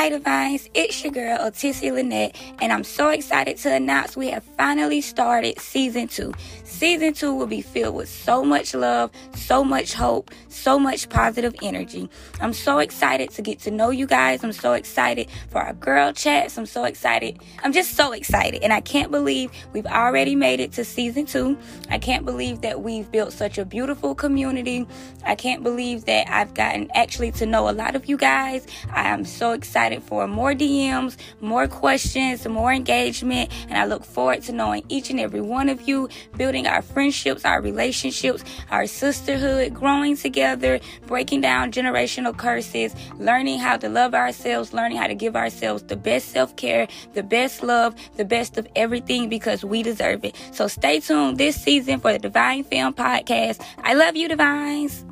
[0.00, 4.42] Hi Divines, it's your girl Otissia Lynette, and I'm so excited to announce we have
[4.56, 6.32] finally started season two.
[6.64, 11.54] Season two will be filled with so much love, so much hope, so much positive
[11.62, 12.08] energy.
[12.40, 14.42] I'm so excited to get to know you guys.
[14.42, 16.56] I'm so excited for our girl chats.
[16.56, 17.38] I'm so excited.
[17.62, 21.58] I'm just so excited, and I can't believe we've already made it to season two.
[21.90, 24.86] I can't believe that we've built such a beautiful community.
[25.26, 28.66] I can't believe that I've gotten actually to know a lot of you guys.
[28.94, 34.04] I am so excited excited for more DMs, more questions, more engagement, and I look
[34.04, 38.86] forward to knowing each and every one of you, building our friendships, our relationships, our
[38.86, 45.14] sisterhood, growing together, breaking down generational curses, learning how to love ourselves, learning how to
[45.14, 49.82] give ourselves the best self care, the best love, the best of everything because we
[49.82, 50.36] deserve it.
[50.52, 53.64] So stay tuned this season for the Divine Film Podcast.
[53.82, 55.04] I love you, Divines.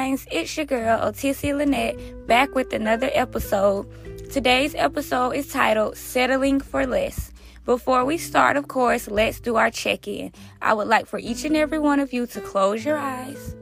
[0.00, 0.26] Divines.
[0.30, 3.86] It's your girl, Otissia Lynette, back with another episode.
[4.32, 7.30] Today's episode is titled Settling for Less.
[7.66, 10.32] Before we start, of course, let's do our check in.
[10.62, 13.54] I would like for each and every one of you to close your eyes,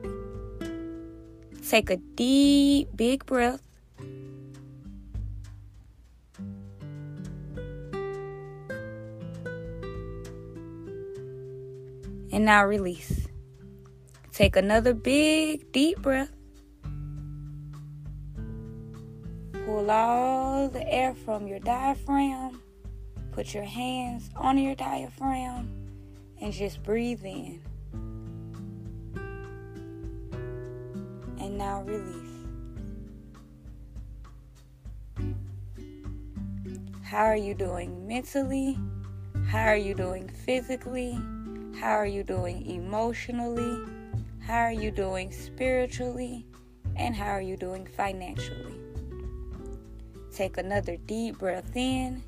[1.68, 3.60] take a deep, big breath.
[12.30, 13.27] And now release.
[14.38, 16.30] Take another big, deep breath.
[19.66, 22.62] Pull all the air from your diaphragm.
[23.32, 25.68] Put your hands on your diaphragm
[26.40, 27.60] and just breathe in.
[31.40, 32.46] And now release.
[37.02, 38.78] How are you doing mentally?
[39.48, 41.18] How are you doing physically?
[41.80, 43.97] How are you doing emotionally?
[44.48, 46.46] How are you doing spiritually?
[46.96, 48.80] And how are you doing financially?
[50.34, 52.22] Take another deep breath in.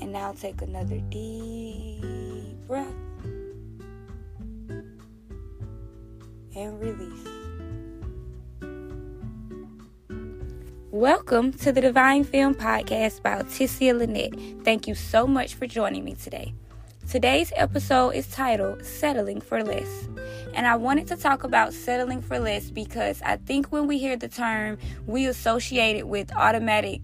[0.00, 2.94] And now take another deep breath.
[6.54, 7.26] And release.
[10.92, 14.64] Welcome to the Divine Film Podcast by Otissia Lynette.
[14.64, 16.54] Thank you so much for joining me today.
[17.08, 20.08] Today's episode is titled Settling for Less.
[20.54, 24.16] And I wanted to talk about settling for less because I think when we hear
[24.16, 27.02] the term, we associate it with automatic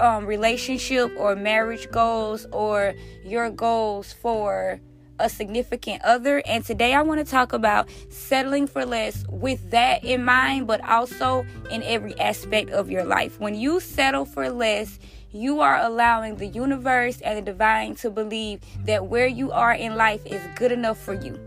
[0.00, 4.80] um, relationship or marriage goals or your goals for
[5.18, 6.42] a significant other.
[6.46, 10.86] And today I want to talk about settling for less with that in mind, but
[10.88, 13.38] also in every aspect of your life.
[13.38, 14.98] When you settle for less,
[15.36, 19.94] you are allowing the universe and the divine to believe that where you are in
[19.94, 21.38] life is good enough for you.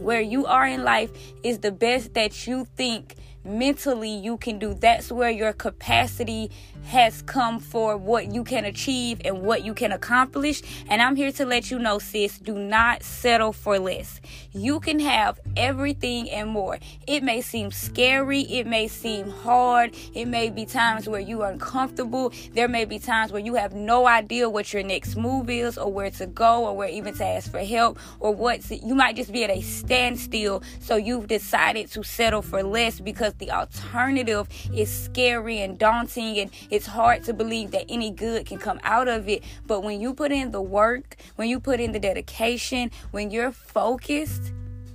[0.00, 1.10] Where you are in life
[1.42, 3.16] is the best that you think
[3.48, 4.74] mentally you can do.
[4.74, 6.50] That's where your capacity
[6.84, 10.62] has come for what you can achieve and what you can accomplish.
[10.88, 14.20] And I'm here to let you know, sis, do not settle for less.
[14.52, 16.78] You can have everything and more.
[17.06, 21.50] It may seem scary, it may seem hard, it may be times where you are
[21.50, 22.32] uncomfortable.
[22.52, 25.92] There may be times where you have no idea what your next move is or
[25.92, 29.32] where to go or where even to ask for help or what you might just
[29.32, 30.62] be at a standstill.
[30.80, 36.50] So you've decided to settle for less because the alternative is scary and daunting and
[36.70, 39.42] it's hard to believe that any good can come out of it.
[39.66, 43.52] But when you put in the work, when you put in the dedication, when you're
[43.52, 44.52] focused,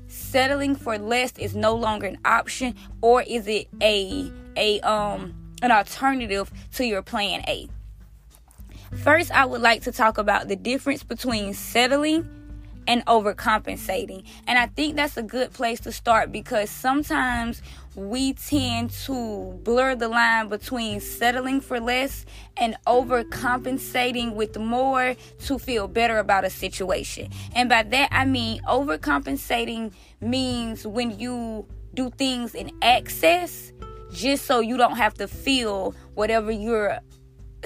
[0.07, 5.71] settling for less is no longer an option or is it a a um an
[5.71, 7.69] alternative to your plan A.
[8.97, 12.29] First, I would like to talk about the difference between settling
[12.85, 14.25] and overcompensating.
[14.45, 17.61] And I think that's a good place to start because sometimes
[17.95, 22.25] we tend to blur the line between settling for less
[22.57, 27.29] and overcompensating with more to feel better about a situation.
[27.55, 33.71] And by that, I mean overcompensating means when you do things in excess
[34.11, 36.99] just so you don't have to feel whatever you're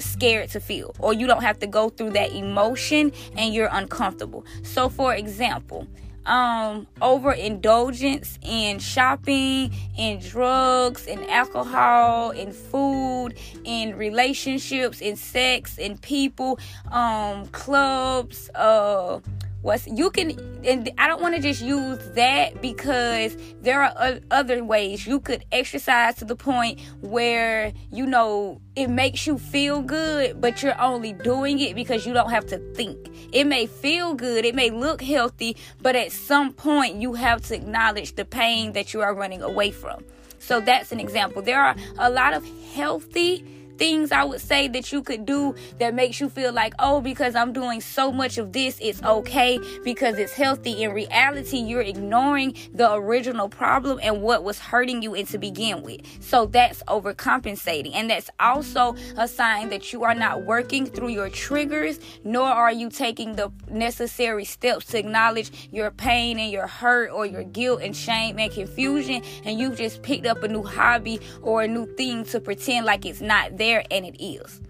[0.00, 4.44] scared to feel or you don't have to go through that emotion and you're uncomfortable.
[4.62, 5.86] So for example,
[6.28, 13.34] um overindulgence in shopping, in drugs, in alcohol, in food,
[13.64, 16.58] in relationships, in sex, in people,
[16.92, 19.18] um clubs, uh
[19.62, 20.30] what's you can
[20.64, 25.06] and i don't want to just use that because there are other ways.
[25.06, 30.62] You could exercise to the point where you know it makes you feel good but
[30.62, 32.98] you're only doing it because you don't have to think.
[33.32, 37.54] It may feel good it may look healthy but at some point you have to
[37.54, 40.04] acknowledge the pain that you are running away from.
[40.38, 41.42] So that's an example.
[41.42, 43.44] There are a lot of healthy
[43.78, 47.34] things I would say that you could do that makes you feel like, oh, because
[47.34, 50.82] I'm doing so much of this, it's okay because it's healthy.
[50.82, 55.82] In reality, you're ignoring the original problem and what was hurting you in to begin
[55.82, 56.00] with.
[56.20, 57.94] So that's overcompensating.
[57.94, 62.72] And that's also a sign that you are not working through your triggers, nor are
[62.72, 67.80] you taking the necessary steps to acknowledge your pain and your hurt or your guilt
[67.82, 69.22] and shame and confusion.
[69.44, 73.06] And you've just picked up a new hobby or a new thing to pretend like
[73.06, 74.60] it's not there there and it is.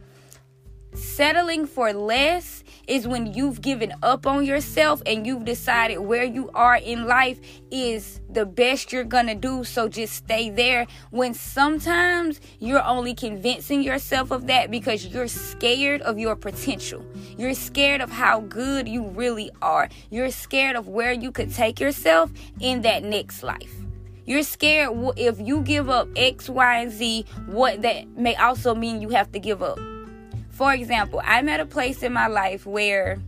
[0.95, 6.51] Settling for less is when you've given up on yourself and you've decided where you
[6.55, 7.39] are in life
[7.71, 10.87] is the best you're gonna do, so just stay there.
[11.11, 17.05] When sometimes you're only convincing yourself of that because you're scared of your potential.
[17.37, 19.89] You're scared of how good you really are.
[20.11, 23.88] You're scared of where you could take yourself in that next life.
[24.29, 29.01] You're scared if you give up X, Y, and Z, what that may also mean
[29.01, 29.79] you have to give up.
[30.51, 33.23] For example, I'm at a place in my life where,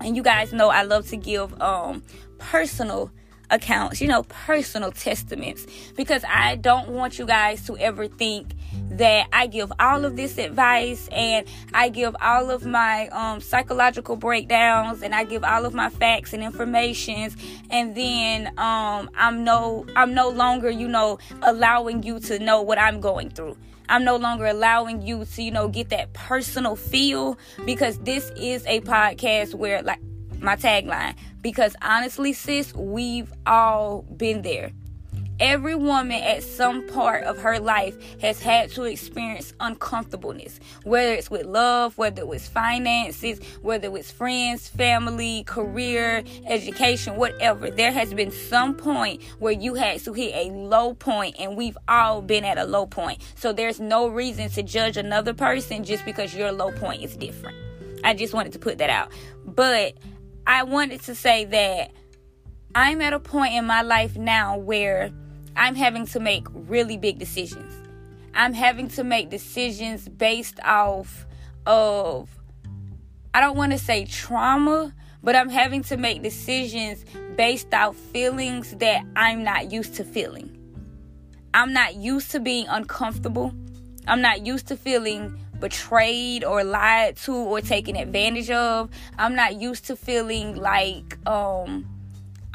[0.00, 2.04] and you guys know I love to give um,
[2.38, 3.10] personal
[3.50, 5.66] accounts, you know, personal testaments,
[5.96, 8.54] because I don't want you guys to ever think
[8.90, 14.16] that I give all of this advice and I give all of my um, psychological
[14.16, 17.36] breakdowns and I give all of my facts and informations
[17.70, 22.78] and then um, I'm no I'm no longer you know allowing you to know what
[22.78, 23.56] I'm going through.
[23.88, 28.64] I'm no longer allowing you to you know get that personal feel because this is
[28.66, 30.00] a podcast where like
[30.40, 34.72] my tagline because honestly sis we've all been there
[35.38, 41.30] Every woman at some part of her life has had to experience uncomfortableness, whether it's
[41.30, 47.70] with love, whether it was finances, whether it was friends, family, career, education, whatever.
[47.70, 51.76] There has been some point where you had to hit a low point, and we've
[51.86, 53.20] all been at a low point.
[53.34, 57.58] So there's no reason to judge another person just because your low point is different.
[58.04, 59.12] I just wanted to put that out.
[59.44, 59.98] But
[60.46, 61.90] I wanted to say that
[62.74, 65.10] I'm at a point in my life now where
[65.56, 67.74] I'm having to make really big decisions.
[68.32, 71.26] I'm having to make decisions based off
[71.66, 72.28] of,
[73.34, 77.04] I don't want to say trauma, but I'm having to make decisions
[77.36, 80.52] based off feelings that I'm not used to feeling.
[81.54, 83.52] I'm not used to being uncomfortable.
[84.06, 88.90] I'm not used to feeling betrayed or lied to or taken advantage of.
[89.18, 91.86] I'm not used to feeling like um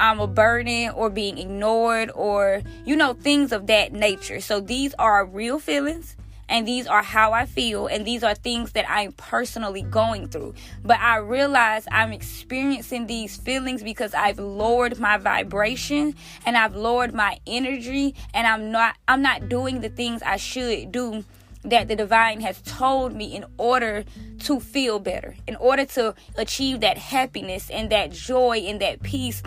[0.00, 4.40] I'm a burden or being ignored or, you know, things of that nature.
[4.40, 6.16] So these are real feelings
[6.48, 10.54] and these are how I feel, and these are things that I'm personally going through.
[10.84, 17.14] But I realize I'm experiencing these feelings because I've lowered my vibration and I've lowered
[17.14, 21.24] my energy, and I'm not I'm not doing the things I should do
[21.64, 24.04] that the divine has told me in order
[24.40, 29.42] to feel better, in order to achieve that happiness and that joy and that peace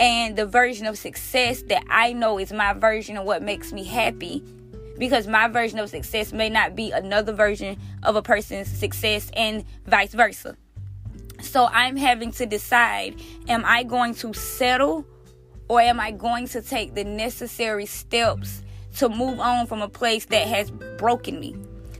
[0.00, 3.84] and the version of success that I know is my version of what makes me
[3.84, 4.42] happy.
[4.96, 9.64] Because my version of success may not be another version of a person's success, and
[9.86, 10.56] vice versa.
[11.40, 13.14] So I'm having to decide
[13.48, 15.06] am I going to settle
[15.68, 18.62] or am I going to take the necessary steps
[18.98, 21.56] to move on from a place that has broken me?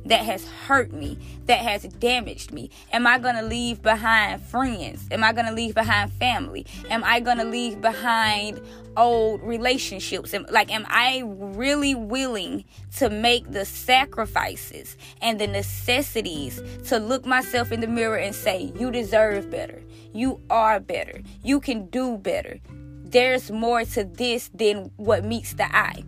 [0.08, 2.70] that has hurt me, that has damaged me?
[2.92, 5.06] Am I going to leave behind friends?
[5.10, 6.66] Am I going to leave behind family?
[6.90, 8.60] Am I going to leave behind
[8.96, 10.34] old relationships?
[10.50, 12.64] Like, am I really willing
[12.96, 18.72] to make the sacrifices and the necessities to look myself in the mirror and say,
[18.78, 19.82] You deserve better.
[20.14, 21.20] You are better.
[21.44, 22.58] You can do better.
[23.04, 26.04] There's more to this than what meets the eye.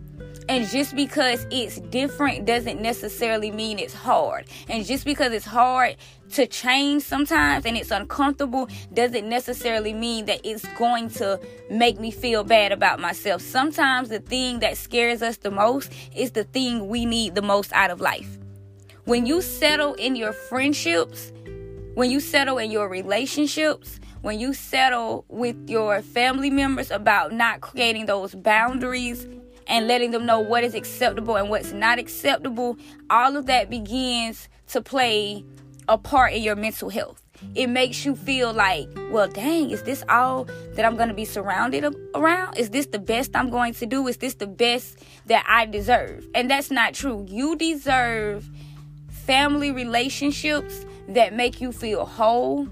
[0.49, 4.45] And just because it's different doesn't necessarily mean it's hard.
[4.67, 5.95] And just because it's hard
[6.31, 12.11] to change sometimes and it's uncomfortable doesn't necessarily mean that it's going to make me
[12.11, 13.41] feel bad about myself.
[13.41, 17.71] Sometimes the thing that scares us the most is the thing we need the most
[17.73, 18.37] out of life.
[19.05, 21.31] When you settle in your friendships,
[21.95, 27.61] when you settle in your relationships, when you settle with your family members about not
[27.61, 29.27] creating those boundaries
[29.67, 32.77] and letting them know what is acceptable and what's not acceptable,
[33.09, 35.43] all of that begins to play
[35.87, 37.21] a part in your mental health.
[37.55, 41.25] It makes you feel like, well, dang, is this all that I'm going to be
[41.25, 42.57] surrounded around?
[42.57, 44.07] Is this the best I'm going to do?
[44.07, 46.27] Is this the best that I deserve?
[46.35, 47.25] And that's not true.
[47.27, 48.47] You deserve
[49.09, 52.67] family relationships that make you feel whole,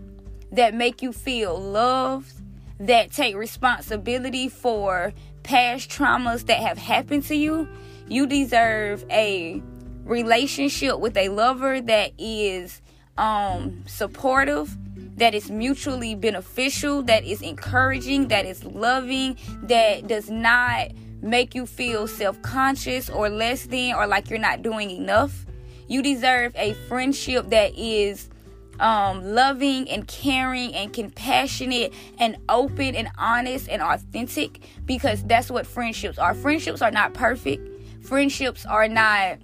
[0.51, 2.31] that make you feel loved,
[2.79, 5.13] that take responsibility for
[5.49, 7.67] past traumas that have happened to you,
[8.07, 9.59] you deserve a
[10.03, 12.83] relationship with a lover that is
[13.17, 14.77] um, supportive,
[15.17, 20.89] that is mutually beneficial, that is encouraging, that is loving, that does not
[21.23, 25.47] make you feel self conscious or less than or like you're not doing enough.
[25.87, 28.29] You deserve a friendship that is
[28.79, 35.67] um, loving and caring and compassionate and open and honest and authentic because that's what
[35.67, 36.33] friendships are.
[36.33, 37.67] Friendships are not perfect.
[38.03, 39.37] Friendships are not,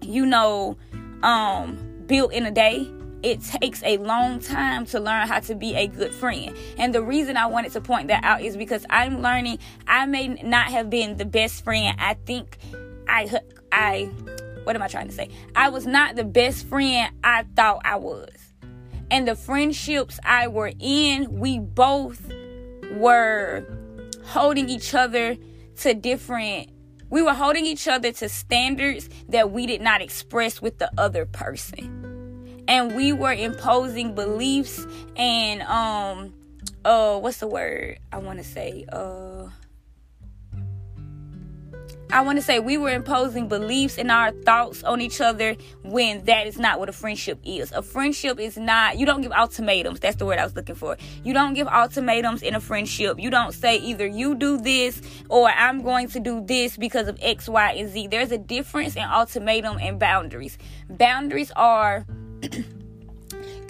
[0.00, 0.76] you know,
[1.22, 2.90] um, built in a day.
[3.22, 6.54] It takes a long time to learn how to be a good friend.
[6.76, 10.28] And the reason I wanted to point that out is because I'm learning I may
[10.28, 12.58] not have been the best friend I think
[13.08, 13.40] I
[13.72, 14.10] I
[14.64, 15.28] what am I trying to say?
[15.54, 18.43] I was not the best friend I thought I was
[19.14, 22.20] and the friendships I were in, we both
[22.94, 23.64] were
[24.24, 25.36] holding each other
[25.76, 26.70] to different
[27.10, 31.26] we were holding each other to standards that we did not express with the other
[31.26, 32.64] person.
[32.66, 36.34] And we were imposing beliefs and um
[36.84, 39.48] uh what's the word I want to say uh
[42.14, 46.24] I want to say we were imposing beliefs and our thoughts on each other when
[46.26, 47.72] that is not what a friendship is.
[47.72, 49.98] A friendship is not, you don't give ultimatums.
[49.98, 50.96] That's the word I was looking for.
[51.24, 53.18] You don't give ultimatums in a friendship.
[53.18, 57.18] You don't say either you do this or I'm going to do this because of
[57.20, 58.06] X, Y, and Z.
[58.06, 60.56] There's a difference in ultimatum and boundaries.
[60.88, 62.06] Boundaries are.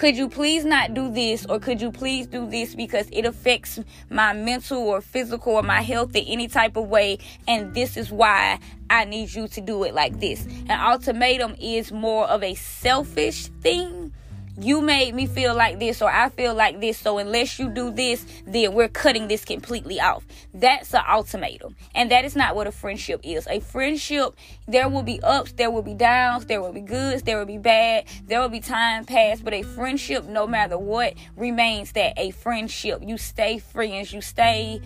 [0.05, 3.81] could you please not do this or could you please do this because it affects
[4.11, 7.17] my mental or physical or my health in any type of way
[7.49, 8.59] and this is why
[8.91, 10.45] I need you to do it like this.
[10.69, 14.13] An ultimatum is more of a selfish thing
[14.59, 16.99] you made me feel like this or I feel like this.
[16.99, 20.25] So unless you do this, then we're cutting this completely off.
[20.53, 21.77] That's an ultimatum.
[21.95, 23.47] And that is not what a friendship is.
[23.49, 24.37] A friendship,
[24.69, 27.59] there will be ups, there will be downs, there will be goods, there will be
[27.59, 29.45] bad, there will be time passed.
[29.45, 33.03] But a friendship, no matter what, remains that a friendship.
[33.05, 34.81] You stay friends, you stay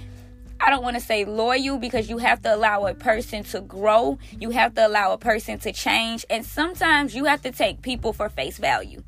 [0.61, 4.19] I don't want to say loyal because you have to allow a person to grow.
[4.41, 6.27] You have to allow a person to change.
[6.29, 9.05] And sometimes you have to take people for face value.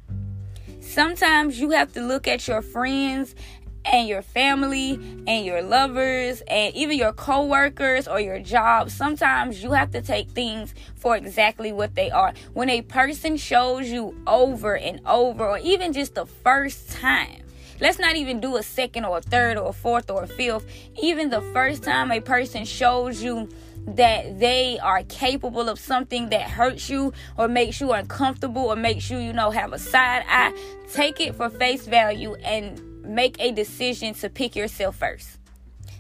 [0.91, 3.37] Sometimes you have to look at your friends
[3.85, 4.95] and your family
[5.29, 8.91] and your lovers and even your coworkers or your job.
[8.91, 12.35] Sometimes you have to take things for exactly what they are.
[12.55, 17.45] When a person shows you over and over or even just the first time,
[17.81, 20.67] let's not even do a second or a third or a fourth or a fifth.
[21.01, 23.49] Even the first time a person shows you
[23.87, 29.11] that they are capable of something that hurts you or makes you uncomfortable or makes
[29.11, 30.53] you, you know, have a side eye,
[30.93, 35.39] take it for face value and make a decision to pick yourself first.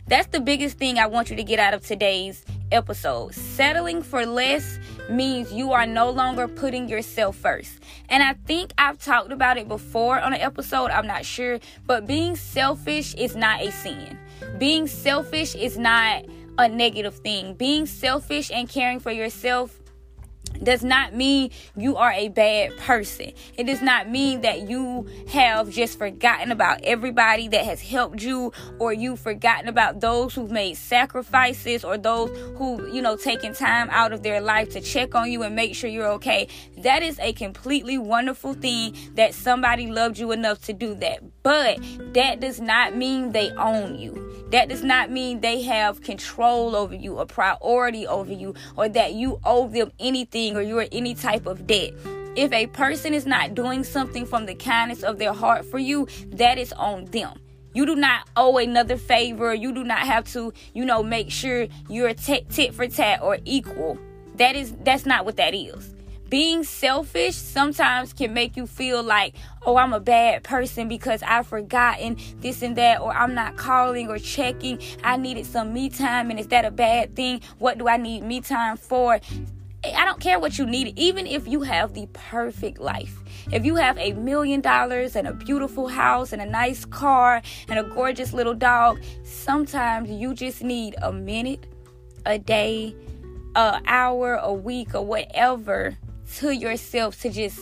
[0.06, 3.32] That's the biggest thing I want you to get out of today's episode.
[3.32, 7.78] Settling for less means you are no longer putting yourself first.
[8.08, 12.08] And I think I've talked about it before on an episode, I'm not sure, but
[12.08, 14.18] being selfish is not a sin.
[14.58, 16.24] Being selfish is not
[16.58, 17.54] a negative thing.
[17.54, 19.80] Being selfish and caring for yourself
[20.62, 23.32] does not mean you are a bad person.
[23.56, 28.52] It does not mean that you have just forgotten about everybody that has helped you
[28.78, 33.88] or you've forgotten about those who've made sacrifices or those who, you know, taken time
[33.90, 36.48] out of their life to check on you and make sure you're okay.
[36.78, 41.39] That is a completely wonderful thing that somebody loved you enough to do that.
[41.42, 41.80] But
[42.14, 44.46] that does not mean they own you.
[44.50, 49.14] That does not mean they have control over you, a priority over you, or that
[49.14, 51.92] you owe them anything or you're any type of debt.
[52.36, 56.06] If a person is not doing something from the kindness of their heart for you,
[56.32, 57.40] that is on them.
[57.72, 59.54] You do not owe another favor.
[59.54, 63.38] You do not have to, you know, make sure you're t- tit for tat or
[63.44, 63.98] equal.
[64.36, 65.94] That is that's not what that is.
[66.30, 69.34] Being selfish sometimes can make you feel like,
[69.66, 74.08] oh, I'm a bad person because I've forgotten this and that, or I'm not calling
[74.08, 74.78] or checking.
[75.02, 77.40] I needed some me time, and is that a bad thing?
[77.58, 79.14] What do I need me time for?
[79.82, 83.18] I don't care what you need, even if you have the perfect life.
[83.50, 87.76] If you have a million dollars and a beautiful house and a nice car and
[87.76, 91.66] a gorgeous little dog, sometimes you just need a minute,
[92.24, 92.94] a day,
[93.56, 95.98] an hour, a week, or whatever
[96.36, 97.60] to yourself to just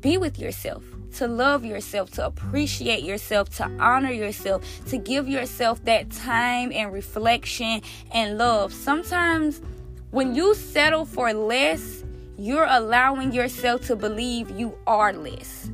[0.00, 0.84] be with yourself
[1.16, 6.92] to love yourself, to appreciate yourself, to honor yourself, to give yourself that time and
[6.92, 7.80] reflection
[8.12, 8.72] and love.
[8.72, 9.60] Sometimes
[10.10, 12.04] when you settle for less,
[12.38, 15.70] you're allowing yourself to believe you are less.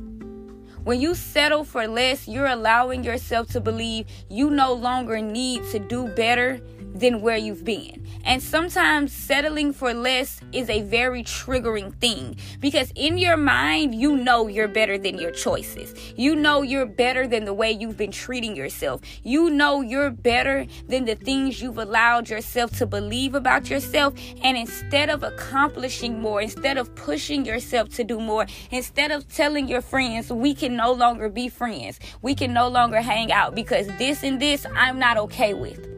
[0.83, 5.79] When you settle for less, you're allowing yourself to believe you no longer need to
[5.79, 6.61] do better
[6.93, 8.05] than where you've been.
[8.25, 14.15] And sometimes settling for less is a very triggering thing because in your mind, you
[14.15, 15.93] know you're better than your choices.
[16.15, 19.01] You know you're better than the way you've been treating yourself.
[19.23, 24.13] You know you're better than the things you've allowed yourself to believe about yourself.
[24.41, 29.67] And instead of accomplishing more, instead of pushing yourself to do more, instead of telling
[29.67, 33.87] your friends, we can no longer be friends, we can no longer hang out because
[33.97, 35.92] this and this I'm not okay with.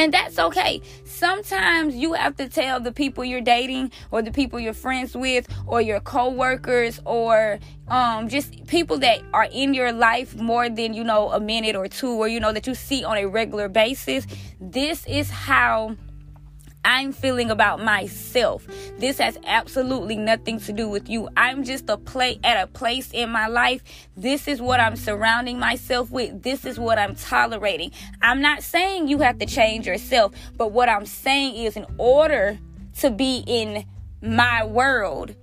[0.00, 0.80] And that's okay.
[1.04, 5.46] Sometimes you have to tell the people you're dating or the people you're friends with
[5.66, 11.04] or your coworkers or um, just people that are in your life more than, you
[11.04, 14.26] know, a minute or two or, you know, that you see on a regular basis.
[14.58, 15.96] This is how
[16.84, 18.66] I'm feeling about myself.
[18.98, 21.28] This has absolutely nothing to do with you.
[21.36, 23.82] I'm just a play at a place in my life.
[24.16, 26.42] This is what I'm surrounding myself with.
[26.42, 27.92] This is what I'm tolerating.
[28.22, 32.58] I'm not saying you have to change yourself, but what I'm saying is in order
[33.00, 33.84] to be in
[34.22, 35.34] my world,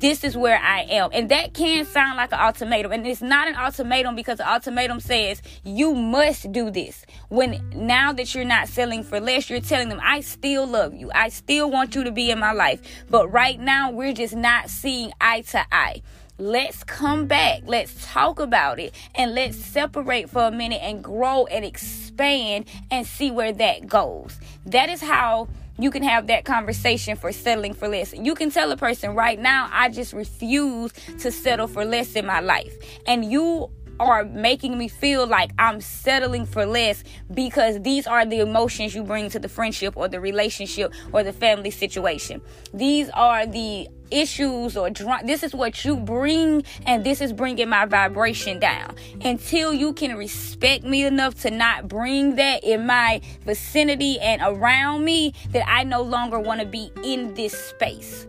[0.00, 1.10] this is where I am.
[1.12, 2.92] And that can sound like an ultimatum.
[2.92, 7.04] And it's not an ultimatum because the ultimatum says you must do this.
[7.28, 11.10] When now that you're not selling for less, you're telling them, I still love you.
[11.14, 12.80] I still want you to be in my life.
[13.10, 16.02] But right now, we're just not seeing eye to eye.
[16.40, 17.62] Let's come back.
[17.66, 23.04] Let's talk about it and let's separate for a minute and grow and expand and
[23.04, 24.38] see where that goes.
[24.64, 28.12] That is how you can have that conversation for settling for less.
[28.12, 32.26] You can tell a person right now, I just refuse to settle for less in
[32.26, 32.76] my life.
[33.06, 38.40] And you are making me feel like I'm settling for less because these are the
[38.40, 42.40] emotions you bring to the friendship or the relationship or the family situation.
[42.72, 44.90] These are the issues or.
[45.24, 48.94] This is what you bring, and this is bringing my vibration down.
[49.22, 55.04] Until you can respect me enough to not bring that in my vicinity and around
[55.04, 58.26] me, that I no longer want to be in this space.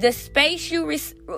[0.00, 0.90] The space you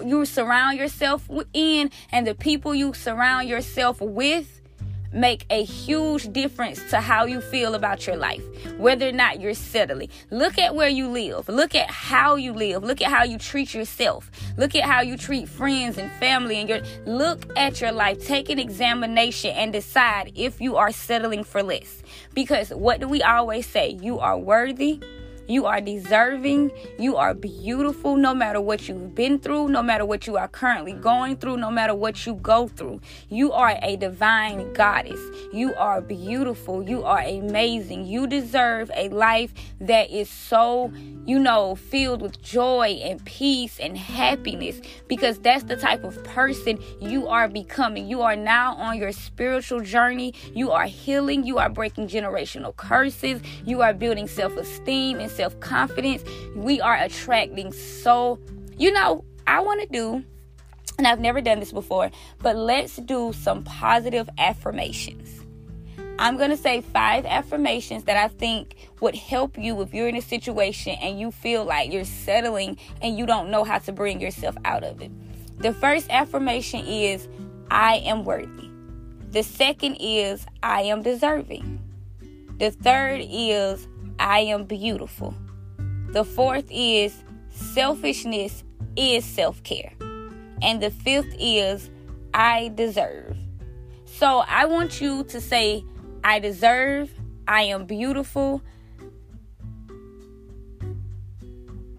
[0.07, 4.61] you surround yourself in, and the people you surround yourself with
[5.13, 8.45] make a huge difference to how you feel about your life,
[8.79, 10.11] whether or not you're settling.
[10.31, 11.49] Look at where you live.
[11.49, 12.85] Look at how you live.
[12.85, 14.31] Look at how you treat yourself.
[14.57, 18.25] Look at how you treat friends and family and your look at your life.
[18.25, 22.01] Take an examination and decide if you are settling for less.
[22.33, 23.91] Because what do we always say?
[23.91, 25.03] You are worthy
[25.49, 26.71] you are deserving.
[26.99, 30.93] You are beautiful no matter what you've been through, no matter what you are currently
[30.93, 33.01] going through, no matter what you go through.
[33.29, 35.21] You are a divine goddess.
[35.53, 36.89] You are beautiful.
[36.89, 38.07] You are amazing.
[38.07, 40.93] You deserve a life that is so,
[41.27, 46.79] you know, filled with joy and peace and happiness because that's the type of person
[47.01, 48.09] you are becoming.
[48.09, 50.35] You are now on your spiritual journey.
[50.55, 51.45] You are healing.
[51.45, 53.41] You are breaking generational curses.
[53.65, 58.39] You are building self esteem and self confidence, we are attracting so,
[58.77, 60.25] you know, I want to do,
[60.99, 65.43] and I've never done this before, but let's do some positive affirmations.
[66.19, 70.17] I'm going to say five affirmations that I think would help you if you're in
[70.17, 74.21] a situation and you feel like you're settling and you don't know how to bring
[74.21, 75.11] yourself out of it.
[75.59, 77.29] The first affirmation is,
[77.71, 78.69] I am worthy.
[79.31, 81.81] The second is, I am deserving.
[82.59, 83.89] The third is,
[84.23, 85.35] I am beautiful.
[86.13, 88.63] The fourth is, selfishness
[88.97, 89.93] is self care.
[90.63, 91.91] And the fifth is,
[92.33, 93.37] I deserve.
[94.05, 95.85] So I want you to say,
[96.23, 97.11] I deserve,
[97.49, 98.63] I am beautiful.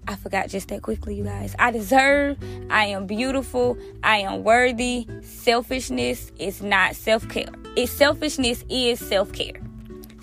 [0.08, 1.58] I forgot just that quickly, you guys.
[1.60, 2.38] I deserve,
[2.70, 5.08] I am beautiful, I am worthy.
[5.22, 7.50] Selfishness is not self care.
[7.76, 9.60] It's selfishness is self care.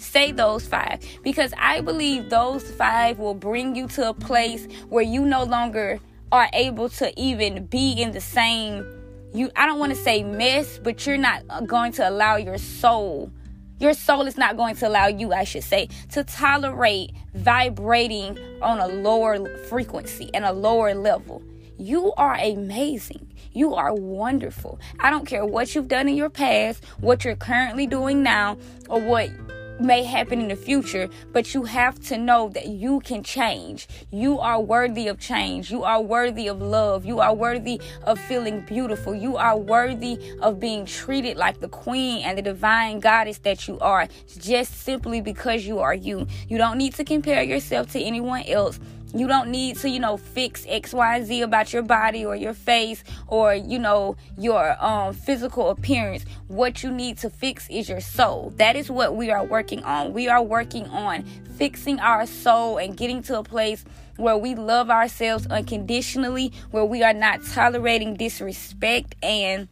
[0.01, 5.05] Say those five because I believe those five will bring you to a place where
[5.05, 6.01] you no longer
[6.33, 8.85] are able to even be in the same
[9.33, 12.59] you I don't want to say mess, but you're not uh, going to allow your
[12.59, 13.31] soul
[13.81, 18.79] your soul is not going to allow you, I should say, to tolerate vibrating on
[18.79, 21.43] a lower frequency and a lower level.
[21.79, 23.33] You are amazing.
[23.53, 24.79] You are wonderful.
[25.01, 28.59] I don't care what you've done in your past, what you're currently doing now,
[28.91, 29.31] or what
[29.81, 33.89] may happen in the future, but you have to know that you can change.
[34.11, 35.71] You are worthy of change.
[35.71, 37.05] You are worthy of love.
[37.05, 39.15] You are worthy of feeling beautiful.
[39.15, 43.79] You are worthy of being treated like the queen and the divine goddess that you
[43.81, 46.27] are, just simply because you are you.
[46.49, 48.79] You don't need to compare yourself to anyone else
[49.15, 53.55] you don't need to, you know, fix XYZ about your body or your face or,
[53.55, 56.25] you know, your um, physical appearance.
[56.49, 58.53] What you need to fix is your soul.
[58.57, 60.13] That is what we are working on.
[60.13, 61.25] We are working on
[61.57, 63.85] fixing our soul and getting to a place
[64.17, 69.69] where we love ourselves unconditionally, where we are not tolerating disrespect and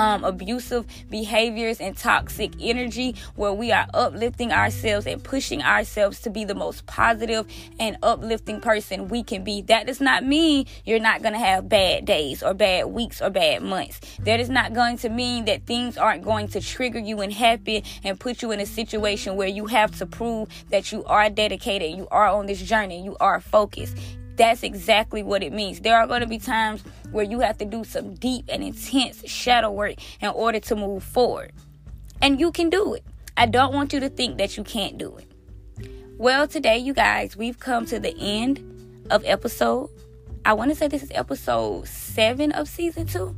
[0.00, 6.30] um, abusive behaviors and toxic energy where we are uplifting ourselves and pushing ourselves to
[6.30, 7.46] be the most positive
[7.78, 9.60] and uplifting person we can be.
[9.60, 13.28] That does not mean you're not going to have bad days or bad weeks or
[13.28, 14.00] bad months.
[14.20, 17.82] That is not going to mean that things aren't going to trigger you and happen
[18.02, 21.94] and put you in a situation where you have to prove that you are dedicated,
[21.94, 23.98] you are on this journey, you are focused.
[24.40, 25.80] That's exactly what it means.
[25.80, 29.22] There are going to be times where you have to do some deep and intense
[29.30, 31.52] shadow work in order to move forward.
[32.22, 33.04] And you can do it.
[33.36, 35.30] I don't want you to think that you can't do it.
[36.16, 39.90] Well, today, you guys, we've come to the end of episode.
[40.46, 43.36] I want to say this is episode seven of season two.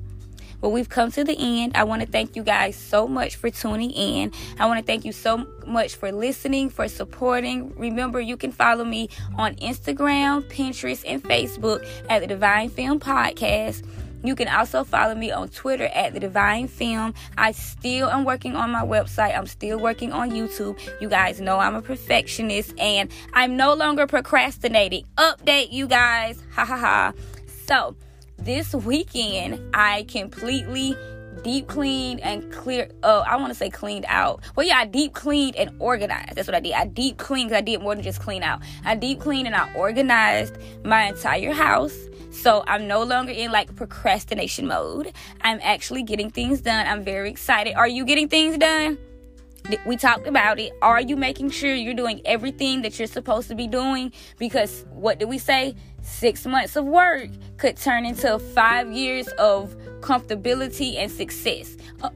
[0.62, 1.76] But we've come to the end.
[1.76, 4.32] I want to thank you guys so much for tuning in.
[4.58, 7.74] I want to thank you so much for listening, for supporting.
[7.76, 13.84] Remember, you can follow me on Instagram, Pinterest, and Facebook at the Divine Film Podcast.
[14.24, 17.12] You can also follow me on Twitter at the Divine Film.
[17.36, 19.36] I still am working on my website.
[19.36, 20.78] I'm still working on YouTube.
[21.00, 25.06] You guys know I'm a perfectionist and I'm no longer procrastinating.
[25.16, 26.40] Update, you guys.
[26.52, 27.12] Ha ha ha.
[27.66, 27.96] So,
[28.44, 30.96] this weekend I completely
[31.42, 34.42] deep cleaned and clear oh I want to say cleaned out.
[34.56, 36.34] Well yeah, I deep cleaned and organized.
[36.34, 36.72] That's what I did.
[36.72, 38.60] I deep cleaned cuz I did more than just clean out.
[38.84, 41.96] I deep cleaned and I organized my entire house.
[42.30, 45.12] So I'm no longer in like procrastination mode.
[45.42, 46.86] I'm actually getting things done.
[46.86, 47.74] I'm very excited.
[47.74, 48.98] Are you getting things done?
[49.86, 50.72] we talked about it.
[50.82, 54.12] Are you making sure you're doing everything that you're supposed to be doing?
[54.38, 55.74] Because what did we say?
[56.02, 61.76] Six months of work could turn into five years of comfortability and success.
[62.02, 62.10] A,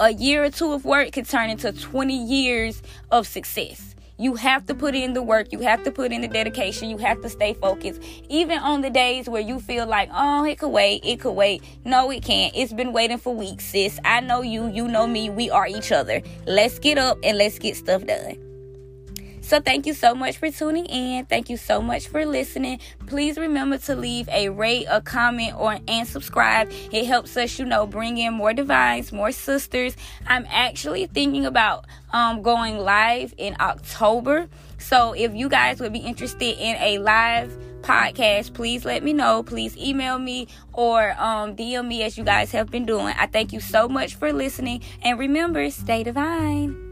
[0.00, 3.94] a year or two of work could turn into 20 years of success.
[4.18, 5.52] You have to put in the work.
[5.52, 6.88] You have to put in the dedication.
[6.90, 8.00] You have to stay focused.
[8.28, 11.04] Even on the days where you feel like, oh, it could wait.
[11.04, 11.64] It could wait.
[11.84, 12.54] No, it can't.
[12.54, 13.98] It's been waiting for weeks, sis.
[14.04, 14.68] I know you.
[14.68, 15.28] You know me.
[15.28, 16.22] We are each other.
[16.46, 18.51] Let's get up and let's get stuff done.
[19.42, 21.26] So thank you so much for tuning in.
[21.26, 22.78] Thank you so much for listening.
[23.06, 26.70] Please remember to leave a rate, a comment, or and subscribe.
[26.90, 29.96] It helps us, you know, bring in more divines, more sisters.
[30.26, 34.48] I'm actually thinking about um, going live in October.
[34.78, 37.52] So if you guys would be interested in a live
[37.82, 39.42] podcast, please let me know.
[39.42, 43.14] Please email me or um, DM me as you guys have been doing.
[43.18, 44.82] I thank you so much for listening.
[45.02, 46.91] And remember, stay divine.